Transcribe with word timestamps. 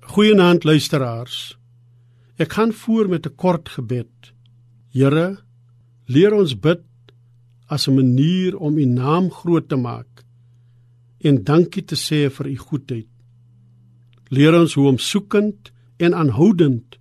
Goeienaand 0.00 0.64
luisteraars. 0.64 1.58
Ek 2.40 2.52
gaan 2.52 2.72
voor 2.72 3.08
met 3.08 3.26
'n 3.26 3.34
kort 3.34 3.68
gebed. 3.68 4.32
Here, 4.88 5.38
leer 6.04 6.32
ons 6.32 6.58
bid 6.58 6.80
as 7.66 7.88
'n 7.88 7.94
manier 7.94 8.56
om 8.56 8.78
U 8.78 8.84
naam 8.84 9.30
groot 9.30 9.68
te 9.68 9.76
maak 9.76 10.24
en 11.20 11.44
dankie 11.44 11.84
te 11.84 11.94
sê 11.94 12.30
vir 12.30 12.46
U 12.46 12.56
goedheid. 12.56 13.08
Leer 14.28 14.60
ons 14.60 14.74
hoe 14.74 14.88
om 14.88 14.98
soekend 14.98 15.72
en 15.96 16.14
aanhoudend 16.14 16.98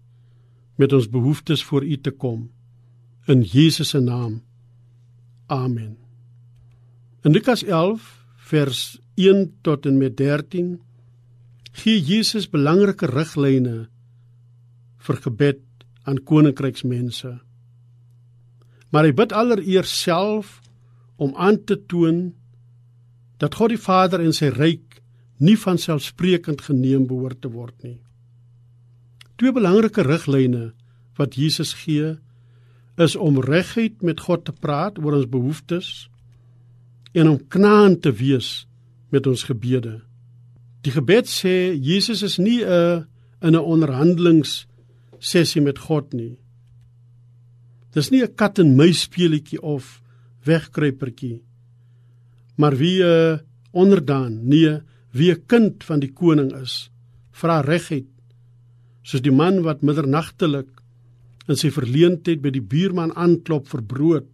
met 0.76 0.94
ons 0.94 1.10
behoeftes 1.10 1.64
voor 1.64 1.84
U 1.84 1.98
te 1.98 2.12
kom 2.12 2.52
in 3.26 3.42
Jesus 3.42 3.90
se 3.90 4.00
naam. 4.00 4.44
Amen. 5.46 5.98
In 7.22 7.32
Lukas 7.32 7.64
11 7.64 8.26
vers 8.36 9.00
1 9.16 9.54
tot 9.62 9.86
en 9.86 9.98
met 9.98 10.18
13 10.18 10.82
gee 11.72 12.00
Jesus 12.00 12.50
belangrike 12.52 13.08
riglyne 13.08 13.88
vir 15.02 15.22
gebed 15.24 15.62
aan 16.04 16.20
koninkryksmense. 16.28 17.38
Maar 18.92 19.08
hy 19.08 19.14
bid 19.16 19.34
allereers 19.34 19.94
self 20.04 20.60
om 21.22 21.34
aan 21.38 21.62
te 21.64 21.78
toon 21.88 22.32
dat 23.42 23.56
God 23.58 23.74
die 23.74 23.82
Vader 23.82 24.22
en 24.22 24.36
sy 24.36 24.52
ryk 24.54 25.00
nie 25.42 25.58
van 25.58 25.80
selfsprekend 25.82 26.62
geneem 26.68 27.08
behoort 27.10 27.42
te 27.42 27.50
word 27.50 27.78
nie. 27.86 27.98
Twee 29.42 29.54
belangrike 29.56 30.04
riglyne 30.06 30.72
wat 31.18 31.38
Jesus 31.40 31.74
gee 31.82 32.14
is 33.02 33.16
om 33.16 33.40
reguit 33.42 34.04
met 34.06 34.22
God 34.22 34.46
te 34.46 34.54
praat 34.54 35.00
oor 35.02 35.18
ons 35.18 35.30
behoeftes 35.30 35.90
en 37.18 37.32
om 37.32 37.40
knaand 37.50 38.04
te 38.06 38.14
wees 38.14 38.68
met 39.10 39.28
ons 39.28 39.44
gebede. 39.50 40.02
Die 40.82 40.92
gebed 40.92 41.30
sê 41.30 41.74
Jesus 41.78 42.24
is 42.24 42.38
nie 42.38 42.64
'n 42.64 43.06
in 43.42 43.56
'n 43.56 43.68
onderhandelings 43.74 44.68
sessie 45.20 45.62
met 45.62 45.80
God 45.80 46.14
nie. 46.14 46.38
Dis 47.94 48.10
nie 48.10 48.24
'n 48.24 48.36
kat 48.36 48.60
en 48.60 48.76
muis 48.76 49.02
speletjie 49.02 49.62
of 49.62 50.02
wegkruipertjie. 50.46 51.42
Maar 52.56 52.76
wie 52.78 53.04
'n 53.04 53.42
onderdaan, 53.72 54.48
nee, 54.48 54.82
wie 55.12 55.32
'n 55.32 55.46
kind 55.46 55.84
van 55.84 56.00
die 56.00 56.12
koning 56.12 56.54
is, 56.54 56.90
vra 57.32 57.62
reguit. 57.62 58.08
Soos 59.04 59.22
die 59.22 59.32
man 59.32 59.62
wat 59.62 59.82
middernagtelik 59.82 60.70
in 61.48 61.56
sy 61.56 61.70
verleentheid 61.70 62.42
by 62.42 62.50
die 62.50 62.62
buurman 62.62 63.14
aanklop 63.16 63.68
vir 63.68 63.84
brood 63.84 64.28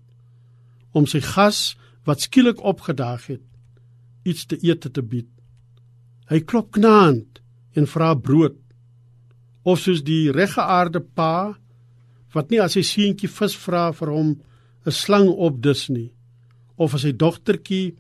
om 0.92 1.06
sy 1.06 1.20
gas 1.20 1.78
wat 2.06 2.22
skielik 2.22 2.60
opgedaag 2.64 3.28
het 3.28 3.42
iets 4.24 4.46
te 4.46 4.58
eet 4.62 4.94
te 4.94 5.02
bied. 5.02 5.37
Hy 6.28 6.42
klop 6.44 6.74
knaand 6.76 7.40
en 7.78 7.88
vra 7.88 8.14
brood. 8.16 8.58
Of 9.64 9.84
soos 9.84 10.04
die 10.04 10.32
reggeaarde 10.32 11.02
pa 11.16 11.56
wat 12.36 12.52
nie 12.52 12.60
as 12.62 12.76
sy 12.78 12.84
seentjie 12.86 13.30
vis 13.32 13.56
vra 13.56 13.90
vir 13.96 14.12
hom 14.12 14.30
'n 14.86 14.92
slang 14.92 15.30
opdis 15.30 15.90
nie 15.90 16.12
of 16.78 16.94
as 16.94 17.02
sy 17.02 17.12
dogtertjie 17.12 17.96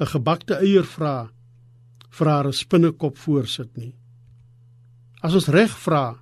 'n 0.00 0.12
gebakte 0.14 0.54
eier 0.64 0.86
vra 0.96 1.30
vir 2.16 2.26
haar 2.28 2.46
'n 2.48 2.60
spinnekop 2.62 3.16
voorsit 3.16 3.76
nie. 3.76 3.94
As 5.22 5.34
ons 5.34 5.48
reg 5.48 5.72
vra 5.86 6.20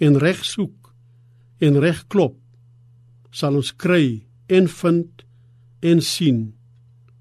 en 0.00 0.18
reg 0.18 0.44
soek 0.44 0.94
en 1.60 1.80
reg 1.80 2.06
klop, 2.08 2.36
sal 3.30 3.56
ons 3.56 3.72
kry 3.72 4.26
en 4.48 4.68
vind 4.68 5.24
en 5.82 6.00
sien 6.00 6.54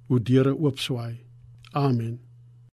hoe 0.07 0.19
deure 0.19 0.53
oopswaai. 0.53 1.17
Amen. 1.73 2.26